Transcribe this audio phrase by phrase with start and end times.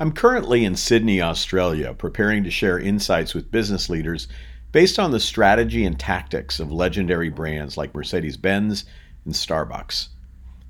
[0.00, 4.28] I'm currently in Sydney, Australia, preparing to share insights with business leaders
[4.70, 8.84] based on the strategy and tactics of legendary brands like Mercedes Benz
[9.24, 10.10] and Starbucks.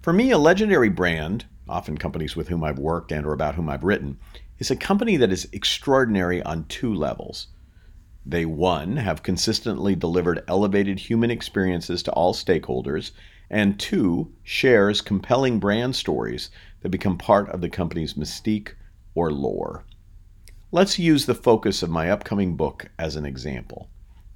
[0.00, 3.68] For me, a legendary brand, often companies with whom I've worked and or about whom
[3.68, 4.16] I've written,
[4.60, 7.48] is a company that is extraordinary on two levels.
[8.24, 13.10] They, one, have consistently delivered elevated human experiences to all stakeholders,
[13.50, 16.50] and two, shares compelling brand stories
[16.80, 18.72] that become part of the company's mystique
[19.18, 19.84] or lore.
[20.70, 23.90] Let's use the focus of my upcoming book as an example.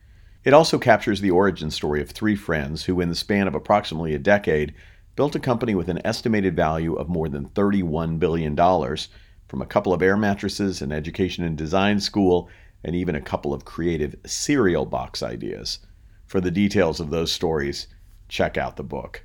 [0.50, 4.16] It also captures the origin story of three friends who, in the span of approximately
[4.16, 4.74] a decade,
[5.16, 9.94] built a company with an estimated value of more than $31 billion from a couple
[9.94, 12.50] of air mattresses, an education and design school,
[12.84, 15.86] and even a couple of creative cereal box ideas.
[16.26, 17.86] For the details of those stories,
[18.28, 19.24] check out the book.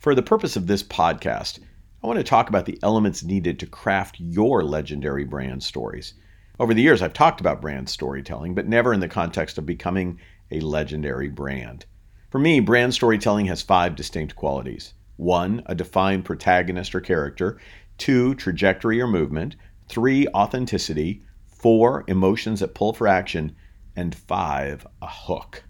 [0.00, 1.60] For the purpose of this podcast,
[2.02, 6.14] I want to talk about the elements needed to craft your legendary brand stories.
[6.60, 10.20] Over the years, I've talked about brand storytelling, but never in the context of becoming
[10.50, 11.86] a legendary brand.
[12.30, 14.94] For me, brand storytelling has five distinct qualities.
[15.16, 17.58] One, a defined protagonist or character,
[17.96, 19.56] two, trajectory or movement,
[19.88, 23.56] three, authenticity, four, emotions that pull for action,
[23.96, 25.64] and five, a hook.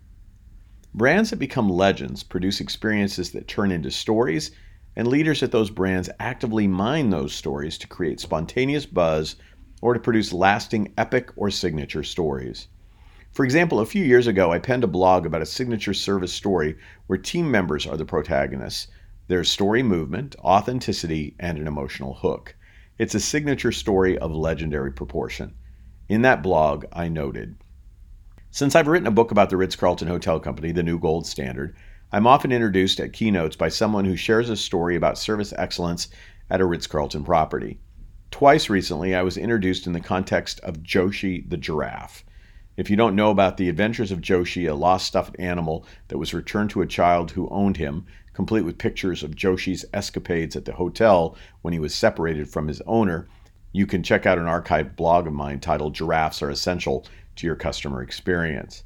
[0.94, 4.50] Brands that become legends produce experiences that turn into stories,
[4.96, 9.36] and leaders at those brands actively mine those stories to create spontaneous buzz
[9.82, 12.68] or to produce lasting epic or signature stories.
[13.32, 16.76] For example, a few years ago, I penned a blog about a signature service story
[17.06, 18.88] where team members are the protagonists.
[19.28, 22.54] There's story movement, authenticity, and an emotional hook.
[22.98, 25.54] It's a signature story of legendary proportion.
[26.08, 27.56] In that blog, I noted
[28.50, 31.74] Since I've written a book about the Ritz Carlton Hotel Company, the new gold standard,
[32.12, 36.08] I'm often introduced at keynotes by someone who shares a story about service excellence
[36.50, 37.80] at a Ritz Carlton property.
[38.32, 42.24] Twice recently, I was introduced in the context of Joshie the giraffe.
[42.78, 46.32] If you don't know about the adventures of Joshie, a lost stuffed animal that was
[46.32, 50.72] returned to a child who owned him, complete with pictures of Joshie's escapades at the
[50.72, 53.28] hotel when he was separated from his owner,
[53.70, 57.04] you can check out an archived blog of mine titled Giraffes Are Essential
[57.36, 58.82] to Your Customer Experience.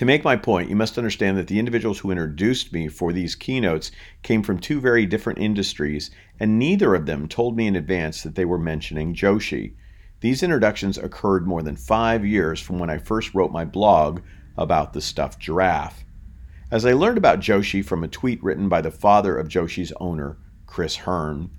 [0.00, 3.34] To make my point, you must understand that the individuals who introduced me for these
[3.34, 3.90] keynotes
[4.22, 8.34] came from two very different industries, and neither of them told me in advance that
[8.34, 9.74] they were mentioning Joshie.
[10.20, 14.22] These introductions occurred more than five years from when I first wrote my blog
[14.56, 16.02] about the stuffed giraffe.
[16.70, 20.38] As I learned about Joshie from a tweet written by the father of Joshie's owner,
[20.64, 21.50] Chris Hurn,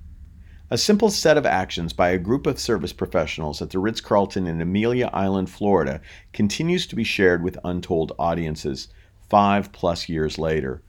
[0.72, 4.48] a simple set of actions by a group of service professionals at the Ritz Carlton
[4.48, 6.00] in Amelia Island, Florida,
[6.32, 8.88] continues to be shared with untold audiences
[9.30, 10.82] five plus years later.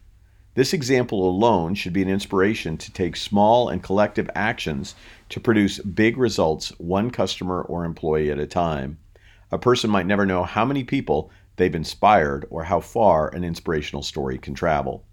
[0.54, 4.94] This example alone should be an inspiration to take small and collective actions
[5.31, 8.98] to produce big results one customer or employee at a time.
[9.50, 14.04] A person might never know how many people they've inspired or how far an inspirational
[14.04, 15.04] story can travel.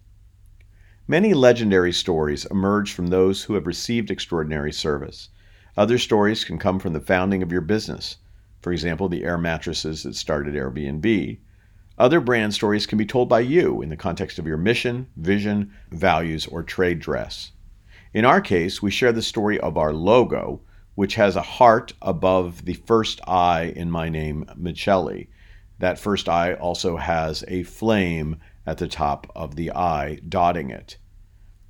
[1.10, 5.30] Many legendary stories emerge from those who have received extraordinary service.
[5.76, 8.18] Other stories can come from the founding of your business,
[8.62, 11.40] for example, the air mattresses that started Airbnb.
[11.98, 15.74] Other brand stories can be told by you in the context of your mission, vision,
[15.90, 17.54] values, or trade dress.
[18.14, 20.62] In our case, we share the story of our logo,
[20.94, 25.30] which has a heart above the first I in my name, Michelli.
[25.80, 30.98] That first eye also has a flame at the top of the eye, dotting it.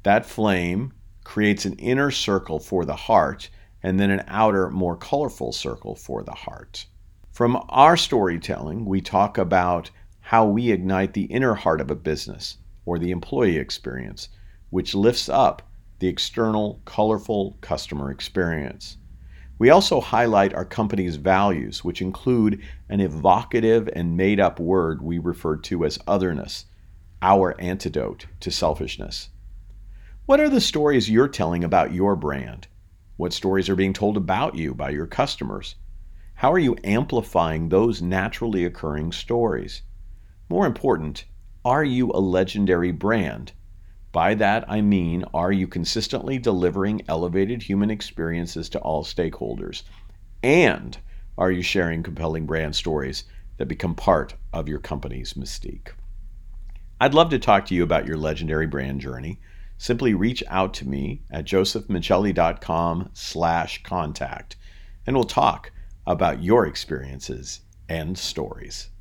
[0.04, 3.50] That flame creates an inner circle for the heart
[3.84, 6.86] and then an outer, more colorful circle for the heart.
[7.32, 12.58] From our storytelling, we talk about how we ignite the inner heart of a business
[12.86, 14.30] or the employee experience,
[14.70, 15.62] which lifts up
[16.00, 18.98] the external, colorful customer experience.
[19.60, 25.20] We also highlight our company's values, which include an evocative and made up word we
[25.20, 26.66] refer to as otherness,
[27.22, 29.30] our antidote to selfishness.
[30.26, 32.68] What are the stories you're telling about your brand?
[33.18, 35.76] What stories are being told about you by your customers?
[36.36, 39.82] How are you amplifying those naturally occurring stories?
[40.48, 41.26] More important,
[41.66, 43.52] are you a legendary brand?
[44.12, 49.84] By that, I mean, are you consistently delivering elevated human experiences to all stakeholders?
[50.42, 50.98] And
[51.38, 53.26] are you sharing compelling brand stories
[53.58, 55.90] that become part of your company's mystique?
[57.00, 59.40] I'd love to talk to you about your legendary brand journey.
[59.78, 64.58] Simply reach out to me at josephmichelli.com slash contact,
[65.06, 65.72] and we'll talk
[66.06, 68.90] about your experiences and stories.